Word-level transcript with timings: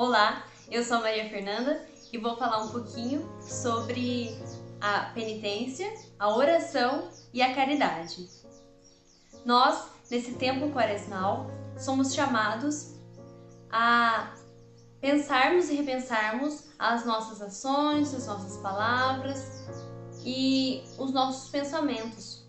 Olá, 0.00 0.44
eu 0.70 0.84
sou 0.84 0.98
a 0.98 1.00
Maria 1.00 1.28
Fernanda 1.28 1.84
e 2.12 2.18
vou 2.18 2.36
falar 2.36 2.62
um 2.62 2.68
pouquinho 2.68 3.28
sobre 3.42 4.30
a 4.80 5.06
penitência, 5.12 5.92
a 6.16 6.32
oração 6.32 7.10
e 7.34 7.42
a 7.42 7.52
caridade. 7.52 8.28
Nós, 9.44 9.88
nesse 10.08 10.34
tempo 10.34 10.70
quaresmal, 10.70 11.50
somos 11.76 12.14
chamados 12.14 12.94
a 13.72 14.36
pensarmos 15.00 15.68
e 15.68 15.74
repensarmos 15.74 16.68
as 16.78 17.04
nossas 17.04 17.42
ações, 17.42 18.14
as 18.14 18.28
nossas 18.28 18.56
palavras 18.58 19.66
e 20.24 20.80
os 20.96 21.12
nossos 21.12 21.50
pensamentos. 21.50 22.46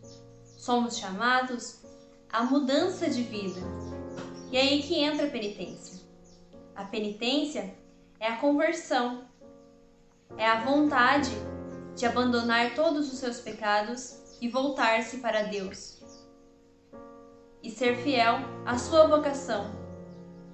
Somos 0.56 1.00
chamados 1.00 1.80
à 2.32 2.44
mudança 2.44 3.10
de 3.10 3.24
vida. 3.24 3.62
E 4.52 4.58
é 4.58 4.62
aí 4.62 4.84
que 4.84 5.00
entra 5.00 5.26
a 5.26 5.32
penitência. 5.32 5.99
A 6.80 6.86
penitência 6.86 7.76
é 8.22 8.28
a 8.30 8.38
conversão, 8.38 9.26
é 10.38 10.48
a 10.48 10.64
vontade 10.64 11.30
de 11.94 12.06
abandonar 12.06 12.74
todos 12.74 13.12
os 13.12 13.20
seus 13.20 13.42
pecados 13.42 14.38
e 14.40 14.48
voltar-se 14.48 15.18
para 15.18 15.42
Deus 15.44 16.02
e 17.62 17.70
ser 17.70 17.98
fiel 17.98 18.38
à 18.66 18.78
sua 18.78 19.08
vocação, 19.08 19.70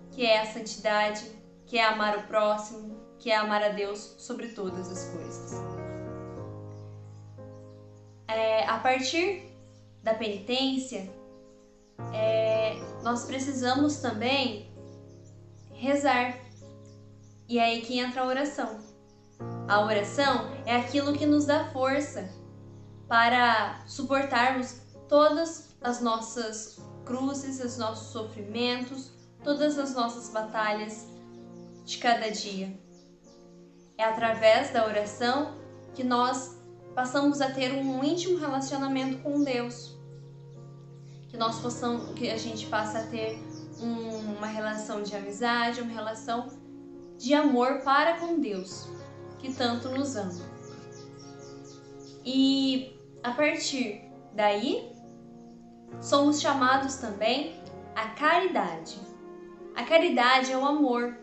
que 0.10 0.26
é 0.26 0.42
a 0.42 0.52
santidade, 0.52 1.30
que 1.68 1.78
é 1.78 1.86
amar 1.86 2.18
o 2.18 2.24
próximo, 2.24 3.00
que 3.20 3.30
é 3.30 3.36
amar 3.36 3.62
a 3.62 3.70
Deus 3.70 4.16
sobre 4.18 4.48
todas 4.48 4.92
as 4.92 5.12
coisas. 5.12 5.52
É, 8.28 8.66
a 8.66 8.80
partir 8.80 9.56
da 10.02 10.16
penitência, 10.16 11.08
é, 12.12 12.78
nós 13.04 13.26
precisamos 13.26 13.98
também 13.98 14.74
rezar. 15.86 16.38
E 17.48 17.60
é 17.60 17.64
aí 17.64 17.82
que 17.82 18.00
entra 18.00 18.22
a 18.22 18.26
oração. 18.26 18.80
A 19.68 19.82
oração 19.82 20.52
é 20.66 20.76
aquilo 20.76 21.14
que 21.14 21.26
nos 21.26 21.46
dá 21.46 21.72
força 21.72 22.28
para 23.08 23.84
suportarmos 23.86 24.82
todas 25.08 25.76
as 25.82 26.02
nossas 26.02 26.80
cruzes, 27.06 27.64
os 27.64 27.78
nossos 27.78 28.08
sofrimentos, 28.08 29.12
todas 29.44 29.78
as 29.78 29.94
nossas 29.94 30.30
batalhas 30.30 31.06
de 31.86 31.98
cada 32.00 32.32
dia. 32.32 32.78
É 33.98 34.04
através 34.04 34.74
da 34.74 34.86
oração 34.86 35.56
que 35.94 36.04
nós 36.04 36.58
passamos 36.96 37.42
a 37.42 37.52
ter 37.52 37.74
um 37.74 38.04
íntimo 38.04 38.40
relacionamento 38.40 39.22
com 39.22 39.44
Deus. 39.44 39.96
Que 41.30 41.38
nós 41.38 41.60
possamos, 41.60 42.14
que 42.16 42.30
a 42.30 42.38
gente 42.38 42.66
passa 42.68 43.00
a 43.00 43.04
ter 43.08 43.40
uma 44.38 44.48
relação 44.48 45.02
de 45.02 45.16
amizade, 45.16 45.82
uma 45.82 45.92
relação 45.92 46.48
de 47.18 47.34
amor 47.34 47.82
para 47.82 48.18
com 48.20 48.40
Deus, 48.40 48.90
que 49.40 49.54
tanto 49.54 49.90
nos 49.90 50.16
ama. 50.16 50.34
E 52.26 53.00
a 53.24 53.32
partir 53.32 54.04
daí, 54.34 54.92
somos 56.02 56.42
chamados 56.42 56.96
também 56.96 57.62
à 57.96 58.10
caridade. 58.10 59.00
A 59.76 59.84
caridade 59.84 60.52
é 60.52 60.58
o 60.58 60.66
amor, 60.66 61.18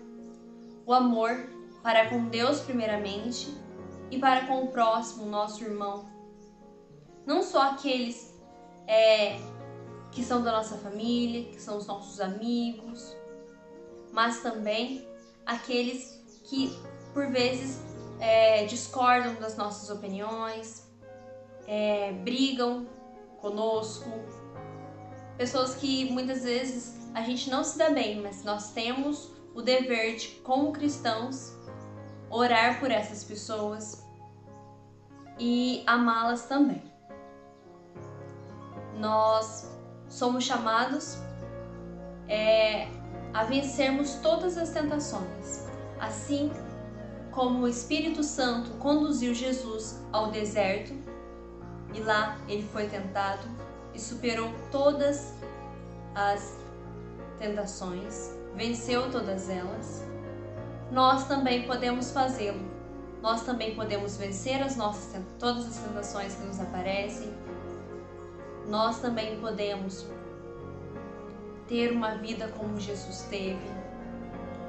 o 0.87 0.93
amor 0.93 1.51
para 1.83 2.09
com 2.09 2.27
Deus, 2.29 2.61
primeiramente, 2.61 3.57
e 4.11 4.19
para 4.19 4.47
com 4.47 4.65
o 4.65 4.69
próximo, 4.69 5.27
nosso 5.27 5.65
irmão. 5.65 6.07
Não 7.27 7.43
só 7.43 7.71
aqueles 7.71 8.39
é, 8.87 9.39
que 10.13 10.23
são 10.23 10.43
da 10.43 10.53
nossa 10.53 10.77
família, 10.77 11.45
que 11.45 11.61
são 11.61 11.77
os 11.77 11.87
nossos 11.87 12.21
amigos, 12.21 13.17
mas 14.13 14.43
também 14.43 15.09
aqueles 15.45 16.23
que 16.45 16.79
por 17.13 17.27
vezes 17.29 17.81
é, 18.21 18.65
discordam 18.67 19.35
das 19.37 19.57
nossas 19.57 19.91
opiniões, 19.91 20.87
é, 21.67 22.13
brigam 22.13 22.87
conosco, 23.41 24.11
pessoas 25.37 25.75
que 25.75 26.11
muitas 26.13 26.45
vezes 26.45 27.11
a 27.15 27.23
gente 27.23 27.51
não 27.51 27.65
se 27.65 27.79
dá 27.79 27.91
bem, 27.91 28.21
mas 28.21 28.45
nós 28.45 28.73
temos 28.73 29.33
o 29.55 29.63
dever 29.63 30.17
de, 30.17 30.29
como 30.43 30.73
cristãos, 30.73 31.53
orar 32.31 32.81
por 32.81 32.91
essas 32.91 33.25
pessoas 33.25 34.07
e 35.39 35.83
amá-las 35.87 36.47
também. 36.47 36.83
Nós 38.99 39.69
somos 40.13 40.45
chamados 40.45 41.17
é, 42.29 42.89
a 43.33 43.45
vencermos 43.45 44.15
todas 44.17 44.59
as 44.59 44.71
tentações, 44.71 45.67
assim 45.99 46.53
como 47.31 47.65
o 47.65 47.69
Espírito 47.69 48.23
Santo 48.23 48.71
conduziu 48.73 49.35
Jesus 49.35 49.99
ao 50.13 50.31
deserto 50.31 50.93
e 51.95 52.01
lá 52.01 52.37
ele 52.47 52.69
foi 52.69 52.87
tentado 52.89 53.49
e 53.95 53.99
superou 53.99 54.53
todas 54.71 55.35
as 56.15 56.59
tentações 57.39 58.43
venceu 58.55 59.11
todas 59.11 59.49
elas, 59.49 60.05
nós 60.91 61.27
também 61.27 61.67
podemos 61.67 62.11
fazê-lo. 62.11 62.71
Nós 63.23 63.43
também 63.43 63.75
podemos 63.75 64.17
vencer 64.17 64.61
as 64.63 64.77
nossas 64.77 65.15
todas 65.39 65.67
as 65.67 65.77
tentações 65.77 66.35
que 66.35 66.45
nos 66.45 66.61
aparecem. 66.61 67.33
Nós 68.69 69.01
também 69.01 69.39
podemos 69.41 70.07
ter 71.69 71.93
uma 71.93 72.17
vida 72.17 72.49
como 72.57 72.79
Jesus 72.79 73.23
teve, 73.31 73.61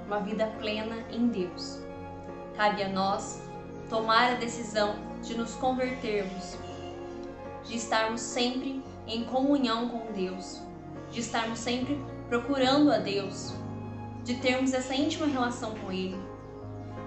uma 0.08 0.20
vida 0.20 0.48
plena 0.60 1.04
em 1.12 1.28
Deus. 1.28 1.80
Cabe 2.56 2.84
a 2.84 2.90
nós 2.90 3.42
tomar 3.90 4.32
a 4.32 4.36
decisão 4.36 4.96
de 5.22 5.38
nos 5.38 5.56
convertermos, 5.56 6.58
de 7.66 7.76
estarmos 7.76 8.22
sempre 8.22 8.84
em 9.08 9.24
comunhão 9.26 9.90
com 9.90 10.12
Deus, 10.12 10.62
de 11.12 11.20
estarmos 11.20 11.60
sempre 11.60 12.04
procurando 12.28 12.92
a 12.92 12.98
Deus, 12.98 13.54
de 14.24 14.36
termos 14.36 14.74
essa 14.74 14.96
íntima 14.96 15.28
relação 15.28 15.76
com 15.76 15.92
Ele, 15.92 16.20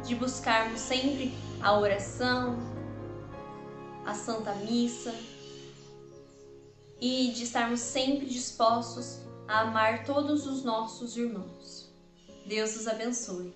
de 0.05 0.15
buscarmos 0.15 0.81
sempre 0.81 1.35
a 1.61 1.77
oração, 1.79 2.59
a 4.05 4.15
Santa 4.15 4.55
Missa 4.55 5.13
e 7.01 7.33
de 7.33 7.45
estarmos 7.45 7.81
sempre 7.81 8.27
dispostos 8.27 9.21
a 9.47 9.61
amar 9.61 10.05
todos 10.05 10.47
os 10.47 10.65
nossos 10.65 11.17
irmãos. 11.17 11.93
Deus 12.47 12.77
os 12.77 12.87
abençoe. 12.87 13.55